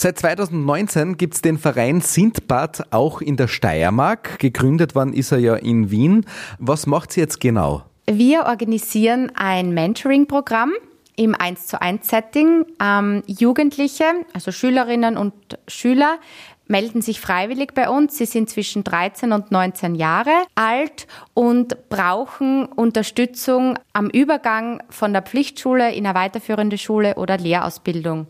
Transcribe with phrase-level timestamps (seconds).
[0.00, 4.38] Seit 2019 gibt es den Verein Sintbad auch in der Steiermark.
[4.38, 6.24] Gegründet worden ist er ja in Wien.
[6.60, 7.82] Was macht sie jetzt genau?
[8.06, 10.70] Wir organisieren ein Mentoring-Programm
[11.16, 12.64] im 1 zu 1 Setting.
[12.80, 15.34] Ähm, Jugendliche, also Schülerinnen und
[15.66, 16.20] Schüler,
[16.68, 18.16] melden sich freiwillig bei uns.
[18.16, 25.22] Sie sind zwischen 13 und 19 Jahre alt und brauchen Unterstützung am Übergang von der
[25.22, 28.28] Pflichtschule in eine weiterführende Schule oder Lehrausbildung.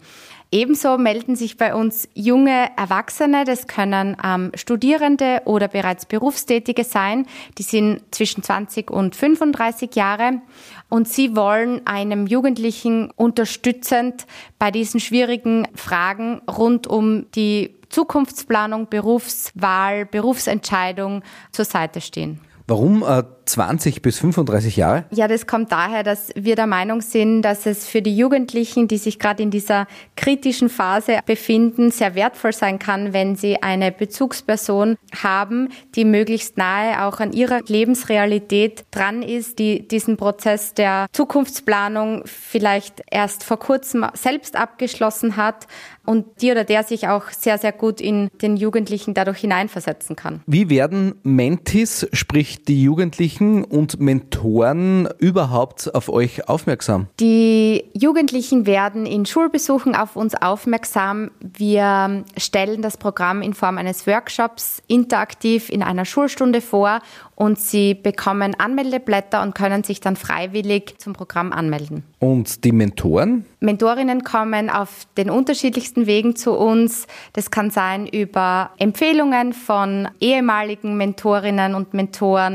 [0.50, 7.26] Ebenso melden sich bei uns junge Erwachsene, das können ähm, Studierende oder bereits Berufstätige sein,
[7.58, 10.40] die sind zwischen 20 und 35 Jahre
[10.88, 14.26] und sie wollen einem Jugendlichen unterstützend
[14.58, 21.22] bei diesen schwierigen Fragen rund um die Zukunftsplanung, Berufswahl, Berufsentscheidung
[21.52, 22.40] zur Seite stehen.
[22.68, 25.06] Warum äh, 20 bis 35 Jahre?
[25.10, 28.98] Ja, das kommt daher, dass wir der Meinung sind, dass es für die Jugendlichen, die
[28.98, 29.86] sich gerade in dieser
[30.16, 37.06] kritischen Phase befinden, sehr wertvoll sein kann, wenn sie eine Bezugsperson haben, die möglichst nahe
[37.06, 44.04] auch an ihrer Lebensrealität dran ist, die diesen Prozess der Zukunftsplanung vielleicht erst vor kurzem
[44.12, 45.66] selbst abgeschlossen hat
[46.04, 50.42] und die oder der sich auch sehr, sehr gut in den Jugendlichen dadurch hineinversetzen kann.
[50.46, 57.06] Wie werden Mentis, sprich die Jugendlichen und Mentoren überhaupt auf euch aufmerksam?
[57.20, 61.30] Die Jugendlichen werden in Schulbesuchen auf uns aufmerksam.
[61.40, 67.00] Wir stellen das Programm in Form eines Workshops interaktiv in einer Schulstunde vor
[67.38, 72.02] und sie bekommen Anmeldeblätter und können sich dann freiwillig zum Programm anmelden.
[72.18, 73.44] Und die Mentoren?
[73.60, 77.06] Mentorinnen kommen auf den unterschiedlichsten Wegen zu uns.
[77.34, 82.47] Das kann sein über Empfehlungen von ehemaligen Mentorinnen und Mentoren.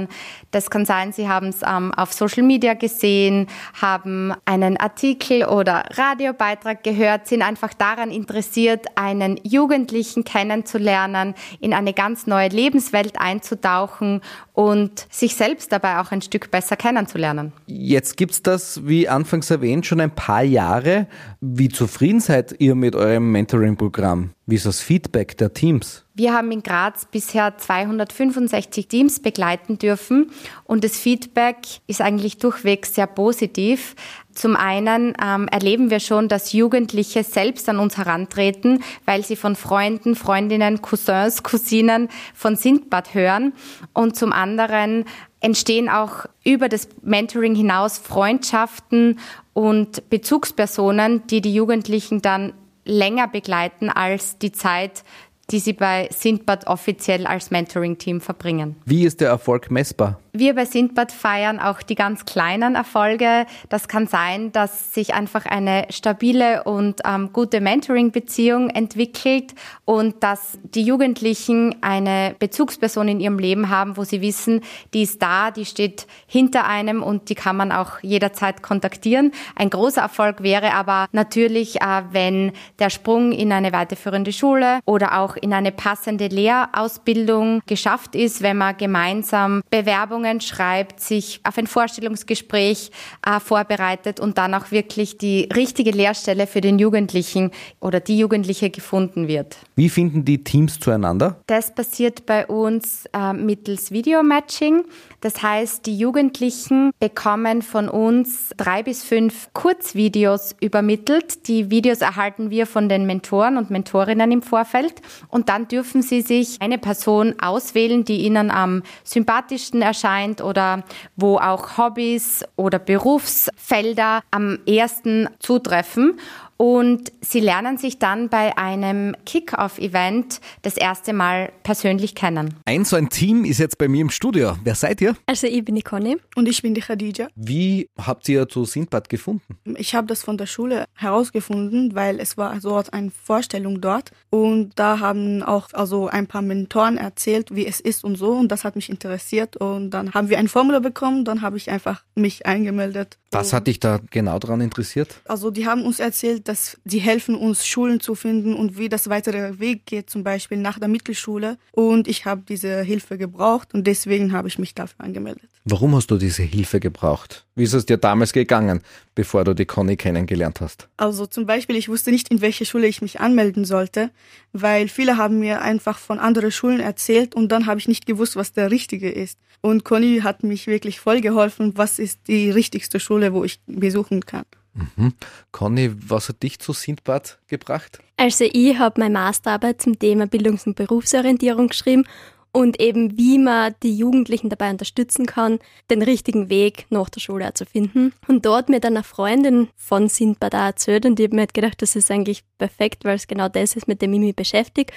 [0.52, 3.48] Das kann sein, sie haben es ähm, auf Social Media gesehen,
[3.82, 11.94] haben einen Artikel oder Radiobeitrag gehört, sind einfach daran interessiert, einen Jugendlichen kennenzulernen, in eine
[11.94, 14.22] ganz neue Lebenswelt einzutauchen
[14.54, 17.52] und sich selbst dabei auch ein Stück besser kennenzulernen.
[17.66, 21.08] Jetzt gibt es das, wie anfangs erwähnt, schon ein paar Jahre.
[21.42, 24.32] Wie zufrieden seid ihr mit eurem Mentoring-Programm?
[24.46, 26.04] Wie ist das Feedback der Teams?
[26.16, 30.32] Wir haben in Graz bisher 265 Teams begleiten dürfen
[30.66, 33.96] und das Feedback ist eigentlich durchweg sehr positiv.
[34.34, 39.56] Zum einen ähm, erleben wir schon, dass Jugendliche selbst an uns herantreten, weil sie von
[39.56, 43.54] Freunden, Freundinnen, Cousins, Cousinen von Sindbad hören.
[43.94, 45.06] Und zum anderen
[45.40, 49.20] entstehen auch über das Mentoring hinaus Freundschaften
[49.54, 52.54] und Bezugspersonen, die die Jugendlichen dann
[52.86, 55.04] länger begleiten als die Zeit,
[55.52, 58.76] die sie bei Sindbad offiziell als Mentoring-Team verbringen.
[58.86, 60.20] Wie ist der Erfolg messbar?
[60.36, 63.46] Wir bei Sindbad feiern auch die ganz kleinen Erfolge.
[63.70, 69.54] Das kann sein, dass sich einfach eine stabile und ähm, gute Mentoring-Beziehung entwickelt
[69.86, 74.62] und dass die Jugendlichen eine Bezugsperson in ihrem Leben haben, wo sie wissen,
[74.96, 79.34] die ist da, die steht hinter einem und die kann man auch jederzeit kontaktieren.
[79.56, 85.20] Ein großer Erfolg wäre aber natürlich, äh, wenn der Sprung in eine weiterführende Schule oder
[85.20, 91.58] auch in eine passende Lehrausbildung geschafft ist, wenn man gemeinsam Bewerbungen Bewerbungen schreibt, sich auf
[91.58, 92.92] ein Vorstellungsgespräch
[93.26, 98.70] äh, vorbereitet und dann auch wirklich die richtige Lehrstelle für den Jugendlichen oder die Jugendliche
[98.70, 99.58] gefunden wird.
[99.76, 101.42] Wie finden die Teams zueinander?
[101.48, 104.86] Das passiert bei uns äh, mittels Videomatching.
[105.22, 111.48] Das heißt, die Jugendlichen bekommen von uns drei bis fünf Kurzvideos übermittelt.
[111.48, 114.96] Die Videos erhalten wir von den Mentoren und Mentorinnen im Vorfeld
[115.30, 120.84] und dann dürfen sie sich eine Person auswählen, die ihnen am sympathischsten erscheint scheint oder
[121.16, 126.20] wo auch Hobbys oder Berufsfelder am ersten zutreffen.
[126.58, 132.56] Und sie lernen sich dann bei einem Kick-Off-Event das erste Mal persönlich kennen.
[132.66, 134.56] Ein so ein Team ist jetzt bei mir im Studio.
[134.64, 135.16] Wer seid ihr?
[135.26, 136.18] Also ich bin die Conny.
[136.36, 137.28] Und ich bin die Khadija.
[137.36, 139.56] Wie habt ihr zu Sindbad gefunden?
[139.78, 144.12] Ich habe das von der Schule herausgefunden, weil es war so eine Vorstellung dort.
[144.30, 148.32] Und da haben auch also ein paar Mentoren erzählt, wie es ist und so.
[148.32, 149.58] Und das hat mich interessiert.
[149.58, 151.26] Und dann haben wir ein Formular bekommen.
[151.26, 153.18] Dann habe ich einfach mich eingemeldet.
[153.32, 155.16] Was hat dich da genau daran interessiert?
[155.26, 159.10] Also die haben uns erzählt, dass sie helfen uns Schulen zu finden und wie das
[159.10, 161.58] weitere Weg geht, zum Beispiel nach der Mittelschule.
[161.72, 165.50] Und ich habe diese Hilfe gebraucht und deswegen habe ich mich dafür angemeldet.
[165.66, 167.46] Warum hast du diese Hilfe gebraucht?
[167.56, 168.82] Wie ist es dir damals gegangen,
[169.16, 170.90] bevor du die Conny kennengelernt hast?
[170.98, 174.12] Also zum Beispiel, ich wusste nicht, in welche Schule ich mich anmelden sollte,
[174.52, 178.36] weil viele haben mir einfach von anderen Schulen erzählt und dann habe ich nicht gewusst,
[178.36, 179.40] was der richtige ist.
[179.62, 184.26] Und Conny hat mich wirklich voll geholfen, was ist die richtigste Schule, wo ich besuchen
[184.26, 184.44] kann.
[184.74, 185.14] Mhm.
[185.52, 188.00] Conny, was hat dich zu Sindbad gebracht?
[188.18, 192.06] Also ich habe meine Masterarbeit zum Thema Bildungs- und Berufsorientierung geschrieben
[192.52, 195.60] und eben wie man die Jugendlichen dabei unterstützen kann,
[195.90, 198.14] den richtigen Weg nach der Schule auch zu finden.
[198.28, 201.82] Und dort mit einer Freundin von Sindbad auch erzählt und ich habe mir halt gedacht,
[201.82, 204.94] das ist eigentlich perfekt, weil es genau das ist, mit dem ich mich beschäftige.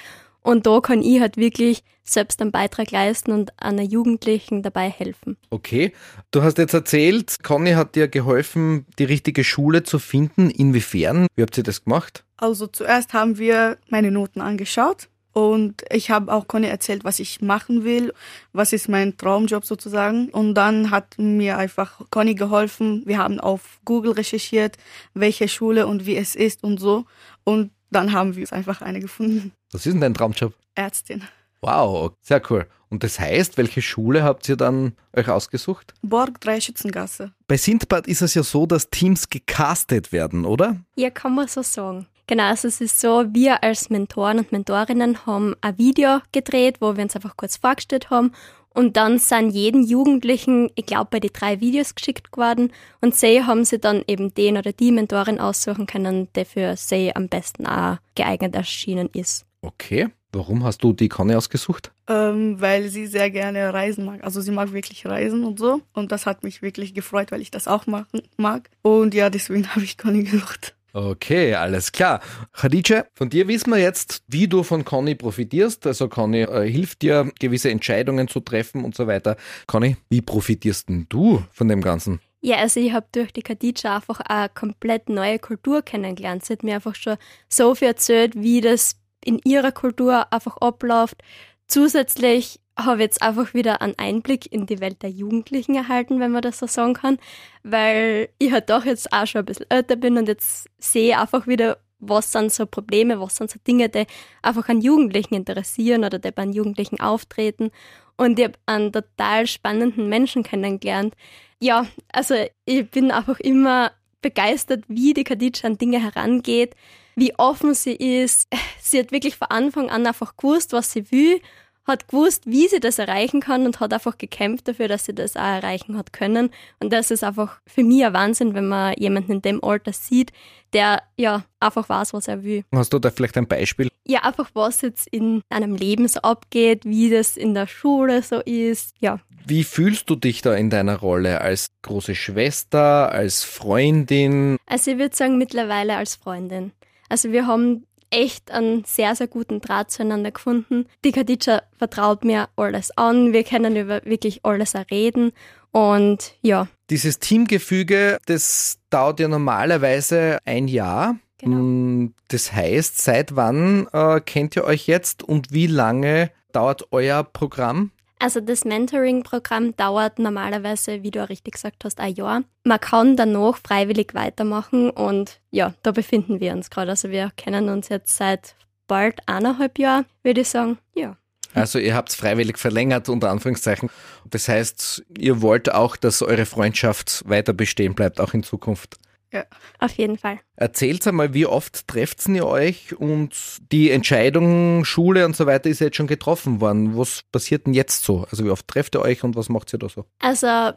[0.47, 5.35] Und da kann ich halt wirklich selbst einen Beitrag leisten und einer Jugendlichen dabei helfen.
[5.49, 5.91] Okay,
[6.31, 10.49] du hast jetzt erzählt, Conny hat dir geholfen, die richtige Schule zu finden.
[10.49, 11.27] Inwiefern?
[11.35, 12.23] Wie habt ihr das gemacht?
[12.37, 17.41] Also zuerst haben wir meine Noten angeschaut und ich habe auch Conny erzählt, was ich
[17.41, 18.13] machen will,
[18.53, 20.29] was ist mein Traumjob sozusagen.
[20.29, 23.03] Und dann hat mir einfach Conny geholfen.
[23.05, 24.77] Wir haben auf Google recherchiert,
[25.13, 27.03] welche Schule und wie es ist und so.
[27.43, 29.51] Und dann haben wir einfach eine gefunden.
[29.71, 30.53] Was ist denn dein Traumjob?
[30.75, 31.23] Ärztin.
[31.61, 32.67] Wow, sehr cool.
[32.89, 35.93] Und das heißt, welche Schule habt ihr dann euch ausgesucht?
[36.01, 37.33] Borg 3 Schützengasse.
[37.47, 40.77] Bei Sindbad ist es ja so, dass Teams gecastet werden, oder?
[40.95, 42.07] Ja, kann man so sagen.
[42.27, 46.95] Genau, also es ist so, wir als Mentoren und Mentorinnen haben ein Video gedreht, wo
[46.95, 48.33] wir uns einfach kurz vorgestellt haben
[48.77, 52.71] und dann sind jeden Jugendlichen, ich glaube, bei die drei Videos geschickt geworden
[53.01, 57.11] und sie haben sie dann eben den oder die Mentorin aussuchen können, der für sie
[57.15, 59.47] am besten auch geeignet erschienen ist.
[59.63, 60.09] Okay.
[60.31, 61.91] Warum hast du die Conny ausgesucht?
[62.07, 64.23] Ähm, weil sie sehr gerne reisen mag.
[64.23, 65.81] Also sie mag wirklich reisen und so.
[65.93, 68.69] Und das hat mich wirklich gefreut, weil ich das auch machen mag.
[68.83, 70.75] Und ja, deswegen habe ich Conny gesucht.
[70.97, 72.21] Okay, alles klar.
[72.53, 75.85] Khadija, von dir wissen wir jetzt, wie du von Conny profitierst.
[75.85, 79.37] Also Conny äh, hilft dir, gewisse Entscheidungen zu treffen und so weiter.
[79.67, 82.19] Conny, wie profitierst denn du von dem Ganzen?
[82.41, 86.45] Ja, also ich habe durch die Khadija einfach eine komplett neue Kultur kennengelernt.
[86.45, 87.17] Sie hat mir einfach schon
[87.47, 91.21] so viel erzählt, wie das in ihrer Kultur einfach abläuft.
[91.67, 96.41] Zusätzlich habe jetzt einfach wieder einen Einblick in die Welt der Jugendlichen erhalten, wenn man
[96.41, 97.17] das so sagen kann,
[97.63, 101.47] weil ich halt doch jetzt auch schon ein bisschen älter bin und jetzt sehe einfach
[101.47, 104.05] wieder, was sind so Probleme, was sind so Dinge, die
[104.41, 107.71] einfach an Jugendlichen interessieren oder die bei Jugendlichen auftreten.
[108.15, 111.15] Und ich habe einen total spannenden Menschen kennengelernt.
[111.59, 112.35] Ja, also
[112.65, 113.91] ich bin einfach immer
[114.21, 116.75] begeistert, wie die Khadija an Dinge herangeht,
[117.15, 118.47] wie offen sie ist.
[118.81, 121.41] Sie hat wirklich von Anfang an einfach gewusst, was sie will
[121.87, 125.37] hat gewusst, wie sie das erreichen kann und hat einfach gekämpft dafür, dass sie das
[125.37, 126.49] auch erreichen hat können.
[126.79, 130.33] Und das ist einfach für mich ein Wahnsinn, wenn man jemanden in dem Alter sieht,
[130.73, 132.63] der ja einfach weiß, was er will.
[132.73, 133.89] Hast du da vielleicht ein Beispiel?
[134.05, 138.41] Ja, einfach was jetzt in einem Leben so abgeht, wie das in der Schule so
[138.41, 139.19] ist, ja.
[139.45, 144.57] Wie fühlst du dich da in deiner Rolle als große Schwester, als Freundin?
[144.65, 146.73] Also ich würde sagen mittlerweile als Freundin.
[147.07, 150.85] Also wir haben echt einen sehr, sehr guten Draht zueinander gefunden.
[151.03, 153.33] Die Khadija vertraut mir alles an.
[153.33, 155.31] Wir können über wirklich alles reden.
[155.71, 156.67] Und ja.
[156.89, 161.17] Dieses Teamgefüge, das dauert ja normalerweise ein Jahr.
[161.37, 161.57] Genau.
[161.57, 167.23] Mm, das heißt, seit wann äh, kennt ihr euch jetzt und wie lange dauert euer
[167.23, 167.91] Programm?
[168.19, 172.43] Also das Mentoring-Programm dauert normalerweise, wie du auch richtig gesagt hast, ein Jahr.
[172.63, 176.91] Man kann danach freiwillig weitermachen und ja, da befinden wir uns gerade.
[176.91, 178.55] Also wir kennen uns jetzt seit
[178.87, 180.79] bald eineinhalb Jahren, würde ich sagen.
[180.95, 181.17] Ja.
[181.53, 183.89] Also ihr habt es freiwillig verlängert, unter Anführungszeichen.
[184.25, 188.97] Das heißt, ihr wollt auch, dass eure Freundschaft weiter bestehen bleibt, auch in Zukunft.
[189.33, 189.45] Ja.
[189.79, 190.39] Auf jeden Fall.
[190.55, 193.31] Erzählt einmal, wie oft trefft ihr euch und
[193.71, 196.97] die Entscheidung, Schule und so weiter ist ja jetzt schon getroffen worden.
[196.97, 198.25] Was passiert denn jetzt so?
[198.31, 200.05] Also wie oft trefft ihr euch und was macht ihr da so?
[200.19, 200.71] Also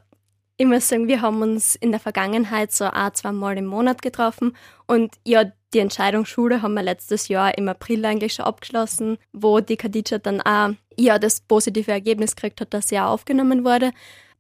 [0.57, 4.03] ich muss sagen, wir haben uns in der Vergangenheit so ein, zwei Mal im Monat
[4.03, 9.19] getroffen und ja, die Entscheidung Schule haben wir letztes Jahr im April eigentlich schon abgeschlossen,
[9.33, 13.65] wo die Khadija dann auch ja das positive Ergebnis gekriegt hat, dass sie auch aufgenommen
[13.65, 13.93] wurde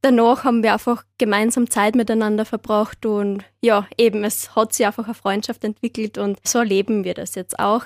[0.02, 5.04] danach haben wir einfach gemeinsam Zeit miteinander verbracht und ja, eben, es hat sich einfach
[5.04, 7.84] eine Freundschaft entwickelt und so leben wir das jetzt auch.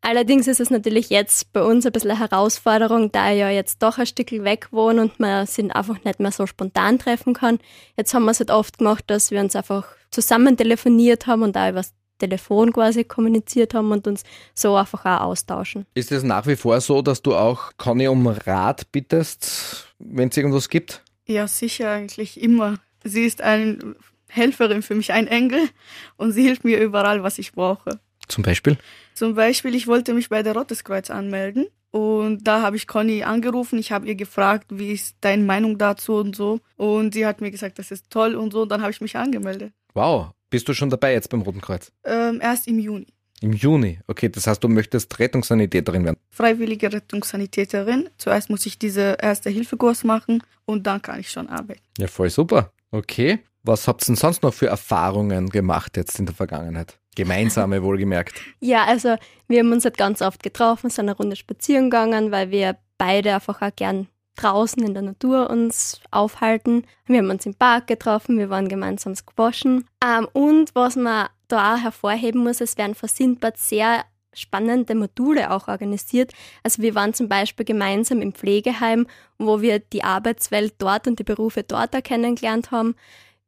[0.00, 3.82] Allerdings ist es natürlich jetzt bei uns ein bisschen eine Herausforderung, da ich ja jetzt
[3.82, 7.58] doch ein Stück weg wohne und man sich einfach nicht mehr so spontan treffen kann.
[7.96, 11.56] Jetzt haben wir es halt oft gemacht, dass wir uns einfach zusammen telefoniert haben und
[11.56, 14.22] da über das Telefon quasi kommuniziert haben und uns
[14.54, 15.86] so einfach auch austauschen.
[15.94, 20.36] Ist es nach wie vor so, dass du auch Conny um Rat bittest, wenn es
[20.36, 21.02] irgendwas gibt?
[21.28, 22.78] Ja, sicher eigentlich immer.
[23.04, 23.96] Sie ist eine
[24.28, 25.68] Helferin für mich, ein Engel
[26.16, 28.00] und sie hilft mir überall, was ich brauche.
[28.28, 28.76] Zum Beispiel?
[29.14, 33.78] Zum Beispiel, ich wollte mich bei der Rotes anmelden und da habe ich Conny angerufen.
[33.78, 36.60] Ich habe ihr gefragt, wie ist deine Meinung dazu und so.
[36.76, 38.62] Und sie hat mir gesagt, das ist toll und so.
[38.62, 39.72] Und dann habe ich mich angemeldet.
[39.94, 40.32] Wow.
[40.50, 41.92] Bist du schon dabei jetzt beim Roten Kreuz?
[42.04, 43.06] Ähm, erst im Juni.
[43.40, 46.16] Im Juni, okay, das heißt, du möchtest Rettungssanitäterin werden.
[46.30, 48.10] Freiwillige Rettungssanitäterin.
[48.18, 51.80] Zuerst muss ich diese Erste-Hilfe-Kurs machen und dann kann ich schon arbeiten.
[51.98, 52.72] Ja, voll super.
[52.90, 53.38] Okay.
[53.62, 56.98] Was habt ihr denn sonst noch für Erfahrungen gemacht jetzt in der Vergangenheit?
[57.14, 58.40] Gemeinsame wohlgemerkt.
[58.60, 59.16] Ja, also
[59.46, 63.34] wir haben uns halt ganz oft getroffen, sind eine Runde spazieren gegangen, weil wir beide
[63.34, 66.84] einfach auch gern draußen in der Natur uns aufhalten.
[67.06, 69.84] Wir haben uns im Park getroffen, wir waren gemeinsam squashen.
[70.04, 75.50] Ähm, und was man da auch hervorheben muss, es werden von Sindbad sehr spannende Module
[75.50, 76.32] auch organisiert.
[76.62, 79.06] Also wir waren zum Beispiel gemeinsam im Pflegeheim,
[79.38, 82.94] wo wir die Arbeitswelt dort und die Berufe dort kennengelernt haben.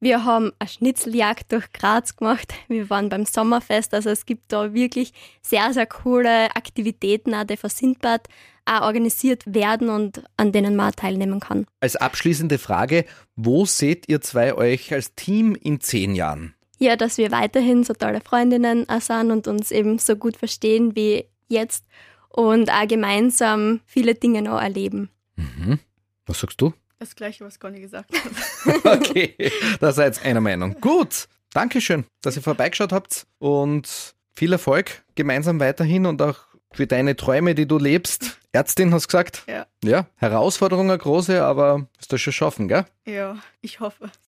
[0.02, 2.54] Wir haben eine Schnitzeljagd durch Graz gemacht.
[2.68, 3.92] Wir waren beim Sommerfest.
[3.92, 8.26] Also es gibt da wirklich sehr, sehr coole Aktivitäten, auch die von Sindbad
[8.64, 11.66] auch organisiert werden und an denen man teilnehmen kann.
[11.80, 13.04] Als abschließende Frage,
[13.36, 16.54] wo seht ihr zwei euch als Team in zehn Jahren?
[16.80, 21.26] Ja, dass wir weiterhin so tolle Freundinnen sind und uns eben so gut verstehen wie
[21.48, 21.84] jetzt
[22.30, 25.10] und auch gemeinsam viele Dinge noch erleben.
[25.36, 25.78] Mhm.
[26.26, 26.72] Was sagst du?
[26.98, 28.84] Das gleiche, was Conny gesagt hat.
[29.00, 29.34] okay,
[29.78, 30.76] da seid ihr einer Meinung.
[30.80, 36.38] Gut, Dankeschön, dass ihr vorbeigeschaut habt und viel Erfolg gemeinsam weiterhin und auch
[36.72, 38.38] für deine Träume, die du lebst.
[38.52, 39.44] Ärztin hast gesagt?
[39.48, 39.66] Ja.
[39.84, 42.86] Ja, Herausforderungen große, aber wirst du schon schaffen, gell?
[43.06, 44.10] Ja, ich hoffe.